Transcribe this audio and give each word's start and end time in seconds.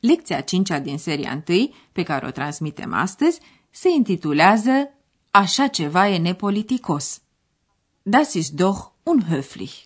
Lecția 0.00 0.40
5 0.40 0.70
din 0.82 0.98
seria 0.98 1.42
1, 1.48 1.70
pe 1.92 2.02
care 2.02 2.26
o 2.26 2.30
transmitem 2.30 2.92
astăzi, 2.92 3.40
se 3.70 3.88
intitulează 3.88 4.92
Așa 5.30 5.66
ceva 5.66 6.08
e 6.08 6.18
nepoliticos. 6.18 7.20
Das 8.02 8.34
ist 8.34 8.52
doch 8.52 8.90
unhöflich. 9.02 9.84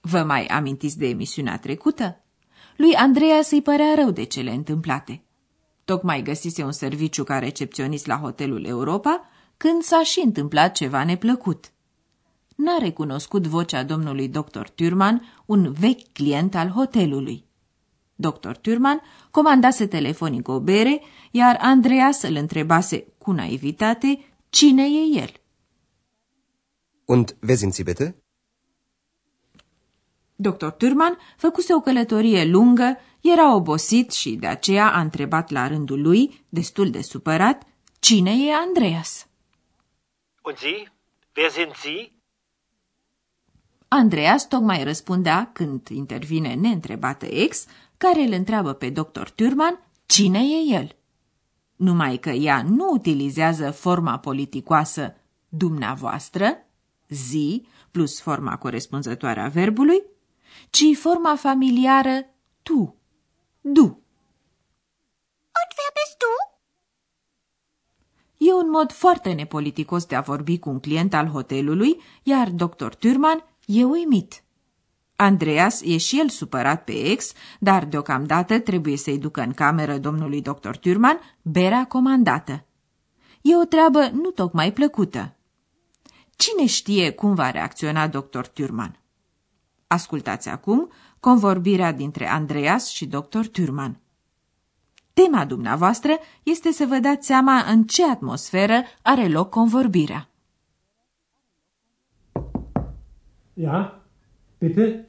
Vă 0.00 0.22
mai 0.22 0.46
amintiți 0.46 0.98
de 0.98 1.08
emisiunea 1.08 1.58
trecută? 1.58 2.20
Lui 2.76 2.94
Andreea 2.94 3.42
să-i 3.42 3.62
părea 3.62 3.94
rău 3.94 4.10
de 4.10 4.24
cele 4.24 4.52
întâmplate. 4.52 5.22
Tocmai 5.84 6.22
găsise 6.22 6.64
un 6.64 6.72
serviciu 6.72 7.24
ca 7.24 7.38
recepționist 7.38 8.06
la 8.06 8.16
hotelul 8.16 8.64
Europa 8.64 9.28
când 9.56 9.82
s-a 9.82 10.02
și 10.02 10.20
întâmplat 10.20 10.74
ceva 10.74 11.04
neplăcut. 11.04 11.72
N-a 12.56 12.78
recunoscut 12.78 13.46
vocea 13.46 13.82
domnului 13.82 14.28
dr. 14.28 14.66
Turman, 14.74 15.22
un 15.46 15.72
vechi 15.72 16.12
client 16.12 16.54
al 16.54 16.68
hotelului. 16.68 17.45
Dr. 18.16 18.56
Turman 18.56 19.00
comandase 19.30 19.86
telefonic 19.86 20.48
o 20.48 20.60
bere, 20.60 21.02
iar 21.30 21.58
Andreas 21.60 22.22
îl 22.22 22.34
întrebase 22.34 23.06
cu 23.18 23.32
naivitate 23.32 24.18
cine 24.48 24.82
e 24.82 25.20
el. 25.20 25.32
Und 27.04 27.36
wer 27.48 27.56
sind 27.56 27.72
Sie 27.72 27.84
bitte? 27.84 28.16
Dr. 30.36 30.66
Turman 30.66 31.18
făcuse 31.36 31.74
o 31.74 31.80
călătorie 31.80 32.44
lungă, 32.44 32.96
era 33.20 33.54
obosit 33.54 34.10
și 34.10 34.30
de 34.36 34.46
aceea 34.46 34.92
a 34.92 35.00
întrebat 35.00 35.50
la 35.50 35.66
rândul 35.66 36.02
lui, 36.02 36.44
destul 36.48 36.90
de 36.90 37.02
supărat, 37.02 37.62
cine 38.00 38.30
e 38.30 38.54
Andreas. 38.54 39.28
Und 40.42 40.56
Sie? 40.56 40.92
Wer 41.36 41.50
sind 41.50 41.72
Sie? 41.74 42.12
Andreas 43.88 44.46
tocmai 44.48 44.84
răspundea, 44.84 45.50
când 45.52 45.88
intervine 45.88 46.54
neîntrebată 46.54 47.26
ex, 47.26 47.66
care 47.96 48.20
îl 48.20 48.32
întreabă 48.32 48.72
pe 48.72 48.90
dr. 48.90 49.28
Turman 49.34 49.80
cine 50.06 50.38
e 50.38 50.74
el. 50.74 50.96
Numai 51.76 52.16
că 52.16 52.30
ea 52.30 52.62
nu 52.62 52.90
utilizează 52.92 53.70
forma 53.70 54.18
politicoasă 54.18 55.14
dumneavoastră, 55.48 56.66
zi, 57.08 57.66
plus 57.90 58.20
forma 58.20 58.56
corespunzătoare 58.56 59.40
a 59.40 59.48
verbului, 59.48 60.02
ci 60.70 60.84
forma 60.96 61.36
familiară 61.36 62.26
tu, 62.62 62.96
du. 63.60 63.84
Und 65.58 65.70
wer 65.78 65.92
bist 65.98 66.16
du? 66.18 66.56
E 68.36 68.52
un 68.52 68.70
mod 68.70 68.92
foarte 68.92 69.32
nepoliticos 69.32 70.06
de 70.06 70.14
a 70.14 70.20
vorbi 70.20 70.58
cu 70.58 70.68
un 70.68 70.80
client 70.80 71.14
al 71.14 71.26
hotelului, 71.26 72.00
iar 72.22 72.50
dr. 72.50 72.94
Turman 72.94 73.44
e 73.66 73.84
uimit. 73.84 74.44
Andreas 75.16 75.80
e 75.80 75.96
și 75.96 76.18
el 76.20 76.28
supărat 76.28 76.84
pe 76.84 76.92
ex, 76.92 77.32
dar 77.58 77.84
deocamdată 77.84 78.58
trebuie 78.58 78.96
să-i 78.96 79.18
ducă 79.18 79.40
în 79.40 79.52
cameră 79.52 79.98
domnului 79.98 80.42
dr. 80.42 80.70
Turman 80.70 81.20
berea 81.42 81.86
comandată. 81.86 82.64
E 83.42 83.56
o 83.56 83.64
treabă 83.64 84.10
nu 84.12 84.30
tocmai 84.30 84.72
plăcută. 84.72 85.34
Cine 86.36 86.66
știe 86.66 87.10
cum 87.10 87.34
va 87.34 87.50
reacționa 87.50 88.08
dr. 88.08 88.40
Turman? 88.40 89.00
Ascultați 89.86 90.48
acum 90.48 90.90
convorbirea 91.20 91.92
dintre 91.92 92.28
Andreas 92.28 92.88
și 92.88 93.06
dr. 93.06 93.44
Turman. 93.52 94.00
Tema 95.12 95.44
dumneavoastră 95.44 96.18
este 96.42 96.72
să 96.72 96.86
vă 96.86 96.98
dați 96.98 97.26
seama 97.26 97.60
în 97.60 97.84
ce 97.84 98.10
atmosferă 98.10 98.82
are 99.02 99.28
loc 99.28 99.50
convorbirea. 99.50 100.28
Ja, 103.54 104.04
bitte? 104.58 105.08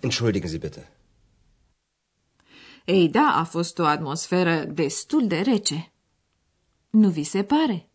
Entschuldigen 0.00 0.48
Sie 0.48 0.58
bitte. 0.58 0.92
Ei 2.84 3.08
da, 3.08 3.34
a 3.36 3.44
fost 3.44 3.78
o 3.78 3.84
atmosferă 3.84 4.64
destul 4.64 5.26
de 5.26 5.40
rece. 5.40 5.92
Nu 6.90 7.08
vi 7.08 7.22
se 7.22 7.44
pare? 7.44 7.88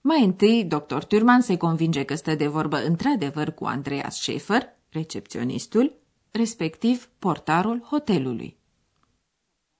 Mai 0.00 0.24
întâi, 0.24 0.64
dr. 0.64 0.98
Turman 0.98 1.40
se 1.40 1.56
convinge 1.56 2.04
că 2.04 2.14
stă 2.14 2.34
de 2.34 2.46
vorbă 2.46 2.84
într-adevăr 2.84 3.50
cu 3.50 3.64
Andreas 3.64 4.20
Schaefer, 4.20 4.62
recepționistul, 4.88 5.92
respectiv 6.30 7.08
portarul 7.18 7.80
hotelului. 7.80 8.56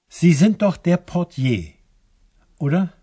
Sie 0.07 0.33
sind 0.33 0.55
doch 0.55 0.77
der 0.81 0.97
Portier, 0.97 1.75
oder? 2.57 2.97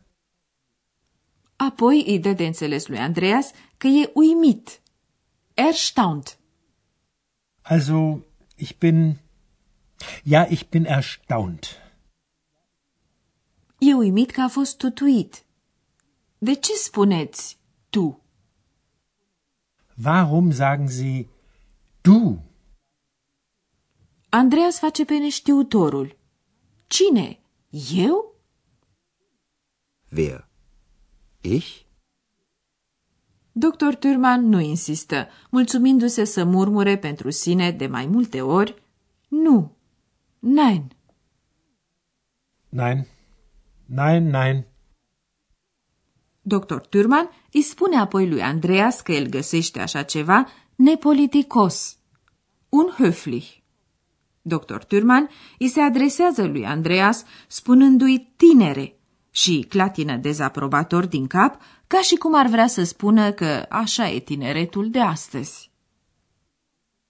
Apoi 1.57 2.05
îi 2.07 2.19
dă 2.19 2.33
de 2.33 2.47
înțeles 2.47 2.87
lui 2.87 2.99
Andreas 2.99 3.51
că 3.77 3.87
e 3.87 4.11
uimit. 4.15 4.81
Erstaunt. 5.55 6.39
Also, 7.63 8.23
ich 8.57 8.79
bin. 8.79 9.19
Ja, 10.25 10.47
ich 10.51 10.69
bin 10.69 10.85
erstaunt. 10.85 11.77
E 13.79 13.95
uimit 13.95 14.31
că 14.31 14.41
a 14.41 14.49
fost 14.49 14.77
tutuit. 14.77 15.45
De 16.39 16.55
ce 16.55 16.73
spuneți 16.75 17.59
tu? 17.91 18.23
Warum 20.05 20.51
sagen 20.51 20.89
Sie 20.89 21.29
du? 22.01 22.43
Andreas 24.29 24.79
face 24.79 25.05
pe 25.05 25.19
neștiutorul. 25.19 26.17
Cine? 26.87 27.39
Eu? 27.95 28.35
Wer? 30.11 30.49
Ich? 31.41 31.85
Dr. 33.53 33.95
Turman 33.99 34.49
nu 34.49 34.61
insistă, 34.61 35.29
mulțumindu-se 35.51 36.25
să 36.25 36.45
murmure 36.45 36.99
pentru 36.99 37.31
sine 37.31 37.71
de 37.71 37.87
mai 37.87 38.07
multe 38.07 38.41
ori 38.41 38.83
Nu. 39.29 39.77
Nein. 40.39 40.93
Nein. 42.69 43.07
Nein, 43.87 44.31
nein. 44.31 44.67
Dr. 46.43 46.75
Turman 46.75 47.31
îi 47.53 47.63
spune 47.63 47.97
apoi 47.97 48.29
lui 48.29 48.43
Andreas 48.43 49.01
că 49.01 49.13
el 49.13 49.27
găsește 49.27 49.81
așa 49.81 50.03
ceva 50.03 50.47
nepoliticos, 50.75 51.97
unhöflich. 52.69 53.61
Dr. 54.43 54.77
Turman 54.77 55.29
îi 55.59 55.69
se 55.69 55.81
adresează 55.81 56.47
lui 56.47 56.67
Andreas 56.67 57.25
spunându-i 57.47 58.33
tinere 58.37 58.97
și 59.35 59.67
clatină 59.69 60.17
dezaprobator 60.17 61.07
din 61.07 61.27
cap, 61.27 61.61
ca 61.87 62.01
și 62.03 62.15
cum 62.15 62.35
ar 62.39 62.47
vrea 62.47 62.67
să 62.67 62.85
spună 62.85 63.33
că 63.33 63.67
așa 63.69 64.09
e 64.09 64.19
tineretul 64.19 64.91
de 64.91 65.01
astăzi. 65.01 65.71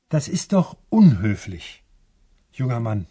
Das 0.09 0.27
ist 0.27 0.49
doch 0.49 0.73
unhöflich, 0.89 1.83
junger 2.55 2.79
Mann. 2.79 3.07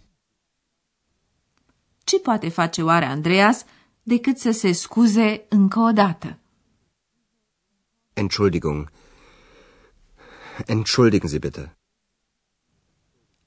Ce 2.03 2.19
poate 2.19 2.49
face 2.49 2.83
oare 2.83 3.05
Andreas 3.05 3.65
decât 4.03 4.37
să 4.37 4.51
se 4.51 4.71
scuze 4.71 5.45
încă 5.49 5.79
o 5.79 5.91
dată? 5.91 6.37
Entschuldigung. 8.13 8.91
Entschuldigen 10.65 11.29
Sie 11.29 11.39
bitte. 11.39 11.75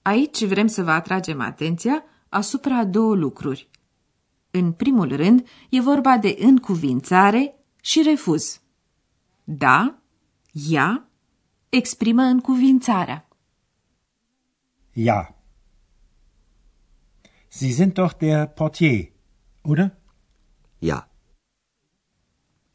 Aici 0.02 0.44
vrem 0.44 0.66
să 0.66 0.82
vă 0.82 0.90
atragem 0.90 1.40
atenția 1.40 2.04
asupra 2.28 2.84
două 2.84 3.14
lucruri. 3.14 3.68
În 4.60 4.72
primul 4.72 5.16
rând, 5.16 5.46
e 5.70 5.80
vorba 5.80 6.18
de 6.18 6.36
încuvințare 6.38 7.54
și 7.80 8.02
refuz. 8.02 8.60
Da, 9.44 10.02
ea, 10.70 11.08
exprimă 11.68 12.22
încuvințarea. 12.22 13.28
Ja. 14.92 15.34
Sie 17.48 17.70
sind 17.70 17.92
doch 17.92 18.16
der 18.18 18.46
Portier, 18.46 19.12
oder? 19.62 19.96
Ja. 20.78 21.10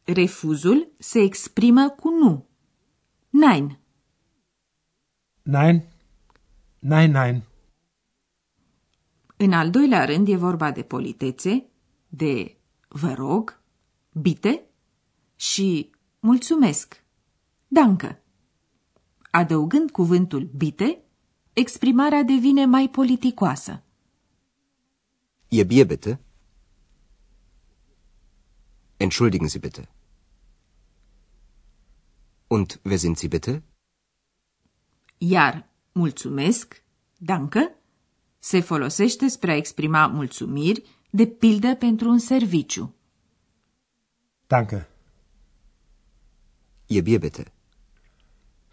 Refuzul 0.04 0.92
se 0.98 1.18
exprimă 1.20 1.88
cu 1.88 2.08
nu. 2.08 2.46
Nein. 3.30 3.78
Nein. 5.42 5.84
Nein, 6.78 7.10
nein. 7.10 7.42
În 9.36 9.52
al 9.52 9.70
doilea 9.70 10.04
rând 10.04 10.28
e 10.28 10.36
vorba 10.36 10.70
de 10.70 10.82
politețe, 10.82 11.69
de 12.10 12.56
vă 12.88 13.12
rog, 13.12 13.62
bite 14.12 14.64
și 15.36 15.90
mulțumesc, 16.20 17.04
dancă. 17.68 18.22
Adăugând 19.30 19.90
cuvântul 19.90 20.50
bite, 20.56 21.04
exprimarea 21.52 22.22
devine 22.22 22.64
mai 22.64 22.88
politicoasă. 22.88 23.82
Ihr 25.48 25.66
Bier 25.66 25.86
bitte? 25.86 26.20
Entschuldigen 28.96 29.48
Sie 29.48 29.60
bitte. 29.60 29.88
Und 32.46 32.80
wer 32.84 32.98
sind 32.98 33.16
Sie 33.16 33.28
bitte? 33.28 33.62
Iar 35.18 35.68
mulțumesc, 35.92 36.84
dancă, 37.18 37.74
se 38.38 38.60
folosește 38.60 39.28
spre 39.28 39.50
a 39.50 39.56
exprima 39.56 40.06
mulțumiri, 40.06 40.82
de 41.10 41.26
pildă 41.26 41.74
pentru 41.74 42.08
un 42.10 42.18
serviciu. 42.18 42.94
Danke. 44.46 44.88
Ihr 46.86 47.02
Bier 47.02 47.18
bitte. 47.18 47.52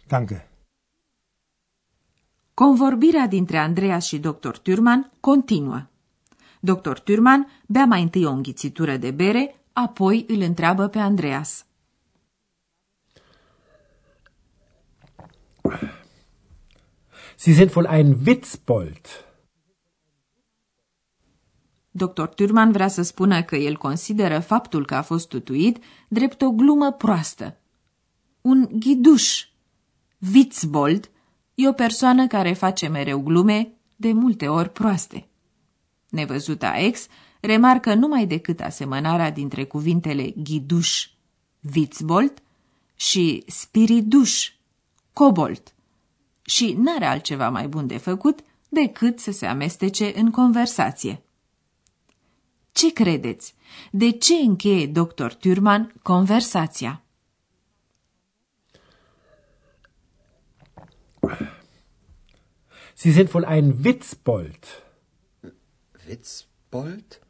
Danke. 0.06 0.48
Convorbirea 2.54 3.26
dintre 3.26 3.58
Andreas 3.58 4.06
și 4.06 4.18
dr. 4.18 4.56
Turman 4.56 5.12
continuă. 5.20 5.86
Dr. 6.60 6.98
Turman 6.98 7.46
bea 7.66 7.84
mai 7.84 8.02
întâi 8.02 8.24
o 8.24 8.30
înghițitură 8.30 8.96
de 8.96 9.10
bere, 9.10 9.60
apoi 9.72 10.24
îl 10.28 10.40
întreabă 10.40 10.88
pe 10.88 10.98
Andreas. 10.98 11.66
Sie 17.36 17.54
sind 17.54 17.74
wohl 17.74 17.86
ein 17.86 18.16
Witzbold. 18.26 19.27
Dr. 21.98 22.22
Turman 22.22 22.72
vrea 22.72 22.88
să 22.88 23.02
spună 23.02 23.42
că 23.42 23.56
el 23.56 23.76
consideră 23.76 24.38
faptul 24.38 24.84
că 24.84 24.94
a 24.94 25.02
fost 25.02 25.28
tutuit 25.28 25.78
drept 26.08 26.42
o 26.42 26.50
glumă 26.50 26.92
proastă. 26.92 27.56
Un 28.40 28.68
ghiduș. 28.72 29.44
Witzbold 30.34 31.10
e 31.54 31.68
o 31.68 31.72
persoană 31.72 32.26
care 32.26 32.52
face 32.52 32.88
mereu 32.88 33.20
glume, 33.20 33.72
de 33.96 34.12
multe 34.12 34.48
ori 34.48 34.70
proaste. 34.70 35.28
Nevăzuta 36.08 36.78
ex 36.78 37.06
remarcă 37.40 37.94
numai 37.94 38.26
decât 38.26 38.60
asemănarea 38.60 39.30
dintre 39.30 39.64
cuvintele 39.64 40.32
ghiduș, 40.36 41.08
Witzbold 41.74 42.42
și 42.96 43.42
spiriduș, 43.46 44.52
cobolt, 45.12 45.74
și 46.42 46.74
n-are 46.78 47.04
altceva 47.04 47.50
mai 47.50 47.68
bun 47.68 47.86
de 47.86 47.96
făcut 47.96 48.38
decât 48.68 49.18
să 49.18 49.30
se 49.30 49.46
amestece 49.46 50.12
în 50.14 50.30
conversație. 50.30 51.22
Ce 52.78 52.92
credeți? 52.92 53.54
De 53.90 54.10
ce 54.10 54.34
încheie 54.34 54.86
dr. 54.86 55.26
Turman 55.26 55.94
conversația? 56.02 57.02
Sie 62.94 63.12
sind 63.12 63.32
wohl 63.32 63.44
ein 63.44 63.74
Witzbold. 63.84 64.64
Witzbold? 66.06 67.20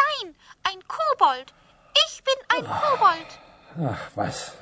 Nein, 0.00 0.36
ein 0.62 0.80
Kobold. 0.96 1.54
Ich 2.06 2.22
bin 2.28 2.38
ein 2.54 2.64
Kobold. 2.82 3.30
Ach, 3.92 4.10
was? 4.16 4.54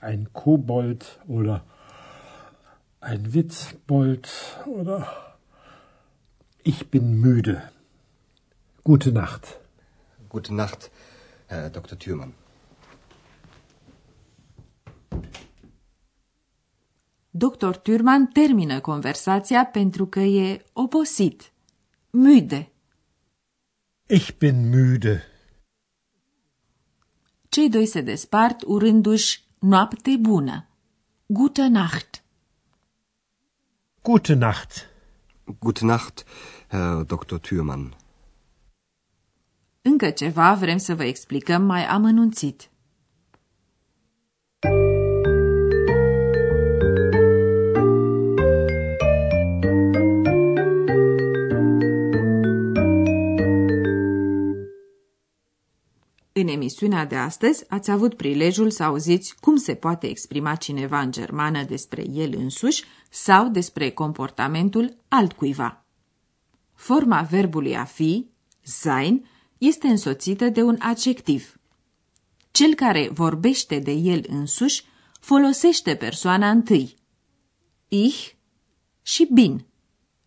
Ein 0.00 0.28
Kobold 0.32 1.20
oder 1.28 1.64
ein 3.00 3.32
Witzbold 3.32 4.28
oder... 4.66 4.98
Ich 6.64 6.90
bin 6.90 7.20
müde. 7.20 7.73
Gute 8.86 9.12
Nacht. 9.12 9.60
Gute 10.28 10.52
Nacht, 10.52 10.90
Herr 11.46 11.70
Dr. 11.70 11.96
Thürmann. 11.96 12.32
Dr. 17.30 17.70
Turman 17.82 18.26
termină 18.26 18.80
conversația 18.80 19.66
pentru 19.66 20.06
că 20.06 20.20
e 20.20 20.64
obosit, 20.72 21.52
müde. 22.10 22.72
Ich 24.06 24.32
bin 24.38 24.70
müde. 24.70 25.22
Cei 27.48 27.68
doi 27.68 27.86
se 27.86 28.00
despart 28.00 28.62
urându-și 28.62 29.44
noapte 29.58 30.16
bună. 30.16 30.68
Gute 31.26 31.66
Nacht! 31.66 32.24
Gute 34.02 34.34
Nacht. 34.34 34.90
Gute 35.58 35.84
Nacht, 35.84 36.24
Herr 36.68 37.02
Dr. 37.04 37.36
Thürmann. 37.36 38.03
Încă 39.86 40.10
ceva 40.10 40.54
vrem 40.54 40.76
să 40.76 40.94
vă 40.94 41.04
explicăm 41.04 41.62
mai 41.62 41.86
amănunțit. 41.86 42.70
În 56.32 56.48
emisiunea 56.48 57.04
de 57.04 57.16
astăzi 57.16 57.64
ați 57.68 57.90
avut 57.90 58.14
prilejul 58.14 58.70
să 58.70 58.82
auziți 58.82 59.34
cum 59.40 59.56
se 59.56 59.74
poate 59.74 60.06
exprima 60.06 60.54
cineva 60.54 61.00
în 61.00 61.10
germană 61.10 61.62
despre 61.62 62.04
el 62.10 62.34
însuși 62.36 62.84
sau 63.10 63.48
despre 63.48 63.90
comportamentul 63.90 64.96
altcuiva. 65.08 65.84
Forma 66.74 67.22
verbului 67.22 67.76
a 67.76 67.84
fi, 67.84 68.30
sein, 68.60 69.28
este 69.66 69.86
însoțită 69.86 70.48
de 70.48 70.62
un 70.62 70.76
adjectiv. 70.78 71.56
Cel 72.50 72.74
care 72.74 73.08
vorbește 73.12 73.78
de 73.78 73.92
el 73.92 74.24
însuși 74.28 74.84
folosește 75.20 75.96
persoana 75.96 76.50
întâi. 76.50 76.94
Ich 77.88 78.32
și 79.02 79.28
bin, 79.32 79.66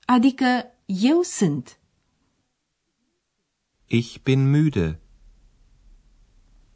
adică 0.05 0.45
eu 0.85 1.21
sunt. 1.21 1.79
Ich 3.85 4.19
bin 4.23 4.51
müde. 4.51 4.99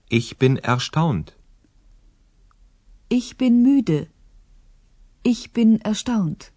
Ich 0.08 0.38
bin 0.38 0.60
erstaunt. 0.62 1.38
Ich 3.08 3.36
bin 3.36 3.62
müde. 3.62 4.12
Ich 5.22 5.52
bin 5.52 5.80
erstaunt. 5.84 6.54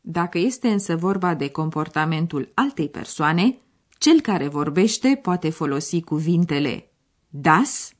Dacă 0.00 0.38
este 0.38 0.68
însă 0.68 0.96
vorba 0.96 1.34
de 1.34 1.50
comportamentul 1.50 2.50
altei 2.54 2.88
persoane, 2.88 3.58
cel 4.00 4.20
care 4.20 4.48
vorbește 4.48 5.18
poate 5.22 5.50
folosi 5.50 6.00
cuvintele 6.00 6.90
das 7.28 7.92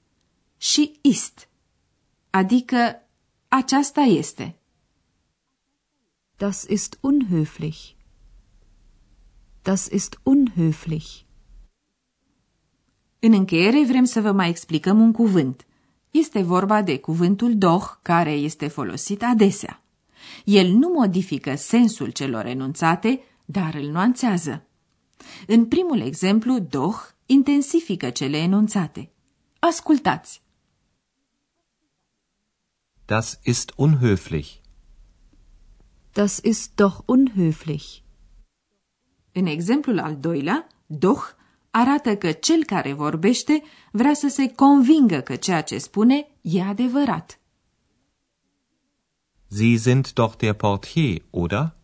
și 0.57 0.99
ist, 1.01 1.49
adică 2.31 3.03
aceasta 3.49 4.01
este. 4.01 4.57
Das 6.37 6.63
ist 6.63 6.99
unhöflich. 7.01 7.81
Das 9.63 9.87
ist 9.87 10.21
unhöflich. 10.23 11.25
În 13.19 13.33
încheiere 13.33 13.85
vrem 13.85 14.05
să 14.05 14.21
vă 14.21 14.33
mai 14.33 14.49
explicăm 14.49 15.01
un 15.01 15.13
cuvânt. 15.13 15.67
Este 16.11 16.43
vorba 16.43 16.83
de 16.83 16.99
cuvântul 16.99 17.59
doch, 17.59 17.99
care 18.03 18.33
este 18.33 18.69
folosit 18.69 19.23
adesea. 19.23 19.83
El 20.45 20.73
nu 20.73 20.89
modifică 20.89 21.55
sensul 21.55 22.11
celor 22.11 22.47
enunțate, 22.47 23.23
dar 23.45 23.75
îl 23.75 23.89
nuanțează. 23.91 24.65
În 25.47 25.67
primul 25.67 26.01
exemplu, 26.01 26.59
doch 26.59 27.11
intensifică 27.27 28.11
cele 28.11 28.37
enunțate. 28.37 29.11
Ascultați! 29.59 30.43
Das 33.05 33.39
ist 33.43 33.73
unhöflich. 33.77 34.61
Das 36.13 36.39
ist 36.43 36.75
doch 36.75 36.99
unhöflich. 37.07 38.03
În 39.33 39.47
exemplul 39.47 39.99
al 39.99 40.17
doilea, 40.17 40.67
doch 40.87 41.23
arată 41.71 42.17
că 42.17 42.33
cel 42.33 42.65
care 42.65 42.93
vorbește 42.93 43.63
vrea 43.93 44.15
să 44.15 44.29
se 44.29 44.53
convingă 44.55 45.21
că 45.21 45.37
ceea 45.37 45.63
ce 45.63 45.79
spune 45.79 46.27
e 46.41 46.63
adevărat. 46.63 47.41
Sie 49.49 49.77
sind 49.77 50.13
doch 50.13 50.37
der 50.37 50.53
Portier, 50.53 51.23
oder? 51.31 51.80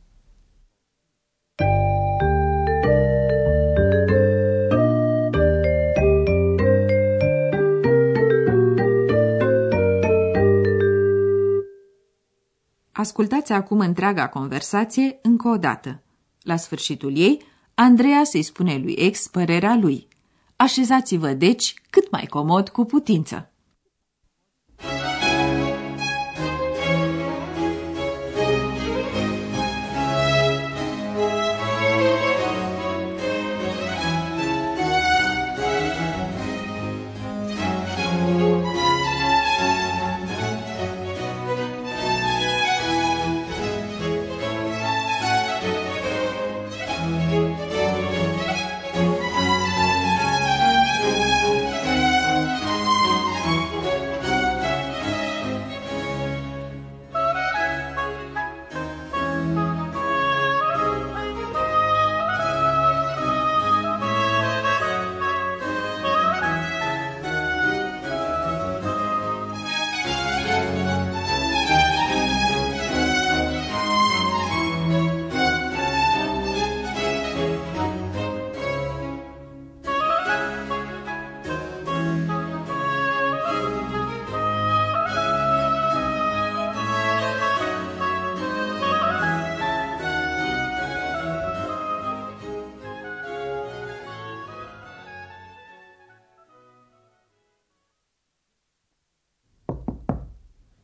Ascultați 12.97 13.53
acum 13.53 13.81
întreaga 13.81 14.29
conversație 14.29 15.19
încă 15.23 15.49
o 15.49 15.57
dată. 15.57 16.03
La 16.43 16.57
sfârșitul 16.57 17.17
ei, 17.17 17.43
Andreea 17.75 18.25
să-i 18.25 18.43
spune 18.43 18.77
lui 18.77 18.93
ex 18.93 19.27
părerea 19.29 19.75
lui. 19.75 20.09
Așezați-vă, 20.57 21.33
deci, 21.33 21.75
cât 21.91 22.11
mai 22.11 22.27
comod 22.27 22.69
cu 22.69 22.85
putință. 22.85 23.51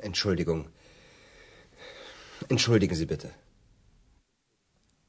Entschuldigung. 0.00 0.70
Entschuldigen 2.48 2.96
Sie 2.96 3.04
bitte. 3.04 3.38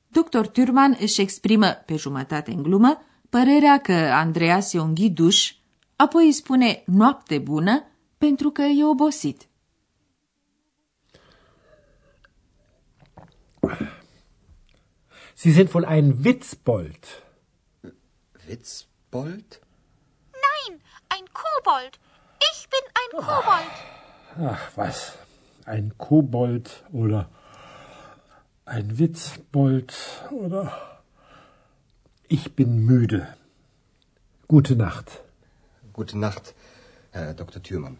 Dr. 0.07 0.45
Turman 0.47 0.97
își 0.99 1.21
exprimă, 1.21 1.67
pe 1.67 1.95
jumătate 1.95 2.51
în 2.51 2.63
glumă, 2.63 3.01
părerea 3.29 3.79
că 3.79 3.93
Andreas 3.93 4.73
e 4.73 4.79
un 4.79 4.93
ghiduș, 4.93 5.53
apoi 5.95 6.25
îi 6.25 6.31
spune 6.31 6.83
noapte 6.85 7.37
bună 7.37 7.85
pentru 8.17 8.49
că 8.49 8.61
e 8.61 8.83
obosit. 8.85 9.45
Sie 15.33 15.51
sind 15.51 15.73
wohl 15.73 15.85
ein 15.85 16.13
Witzbold. 16.25 17.03
Witzbold? 18.47 19.59
Nein, 20.45 20.81
ein 21.15 21.25
Kobold. 21.31 21.93
Ich 22.51 22.67
bin 22.69 22.85
ein 23.01 23.11
Kobold. 23.25 24.00
Ach, 24.37 24.71
was? 24.75 25.13
Ein 25.65 25.93
Kobold 25.97 26.83
oder 26.91 27.29
ein 28.65 28.97
Witzbold 28.97 29.93
oder. 30.31 31.01
Ich 32.27 32.55
bin 32.55 32.85
müde. 32.85 33.35
Gute 34.47 34.75
Nacht. 34.75 35.21
Gute 35.93 36.17
Nacht, 36.17 36.55
Herr 37.11 37.33
Dr. 37.33 37.61
Thürmann. 37.61 37.97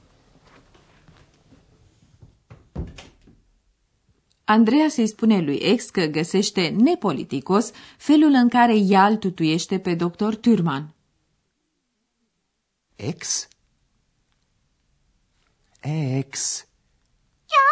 Andreea 4.45 4.89
se 4.89 5.05
spune 5.05 5.41
lui 5.41 5.55
ex 5.55 5.89
că 5.89 6.05
găsește 6.05 6.67
nepoliticos 6.67 7.71
felul 7.97 8.31
în 8.33 8.49
care 8.49 8.77
ea 8.77 9.07
îl 9.07 9.15
tutuiește 9.15 9.79
pe 9.79 9.95
doctor 9.95 10.35
Turman. 10.35 10.93
Ex? 12.95 13.47
Ex. 15.81 16.65
Ja, 17.49 17.67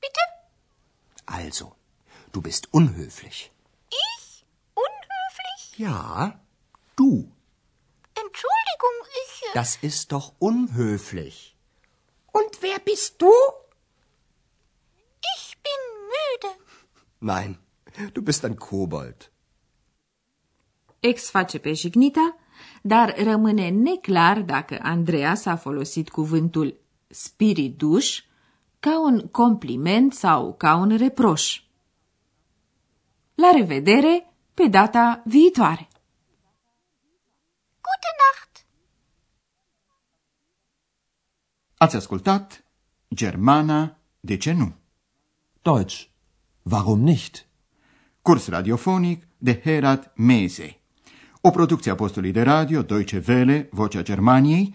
bitte? 0.00 0.20
Also, 1.26 1.74
du 2.32 2.40
bist 2.42 2.68
unhöflich. 2.72 3.52
Ich? 3.90 4.44
Unhöflich? 4.74 5.78
Ja, 5.78 6.40
du. 6.96 7.30
Entschuldigung, 8.14 8.96
ich. 9.24 9.42
äh, 9.48 9.54
Das 9.54 9.76
ist 9.82 10.12
doch 10.12 10.32
unhöflich. 10.38 11.56
Und 12.32 12.62
wer 12.62 12.78
bist 12.78 13.20
du? 13.22 13.32
Ich 15.36 15.56
bin 15.66 15.80
müde. 16.12 16.50
Nein, 17.20 17.58
du 18.14 18.22
bist 18.22 18.44
ein 18.44 18.56
Kobold. 18.56 19.30
Ex 21.00 21.30
face 21.30 21.58
pe 21.58 21.70
jignita, 21.70 22.36
dar 22.82 23.14
rămâne 23.22 23.68
neclar 23.68 24.38
dacă 24.40 24.78
Andreea 24.82 25.34
s-a 25.34 25.56
folosit 25.56 26.08
cuvântul 26.10 26.80
spiriduș 27.12 28.22
ca 28.80 29.00
un 29.00 29.28
compliment 29.28 30.12
sau 30.12 30.54
ca 30.54 30.74
un 30.74 30.96
reproș. 30.96 31.62
La 33.34 33.50
revedere 33.50 34.34
pe 34.54 34.66
data 34.66 35.22
viitoare! 35.26 35.88
Gute 37.86 38.10
Nacht. 38.22 38.66
Ați 41.76 41.96
ascultat 41.96 42.64
Germana, 43.14 43.98
de 44.20 44.36
ce 44.36 44.52
nu? 44.52 44.74
Deutsch. 45.62 46.10
Warum 46.62 47.00
nicht? 47.00 47.46
Curs 48.22 48.48
radiofonic 48.48 49.26
de 49.38 49.60
Herat 49.60 50.12
Mese. 50.16 50.80
O 51.40 51.50
producție 51.50 51.90
a 51.90 51.94
postului 51.94 52.32
de 52.32 52.42
radio 52.42 52.82
Deutsche 52.82 53.22
Welle, 53.28 53.68
Vocea 53.70 54.02
Germaniei, 54.02 54.74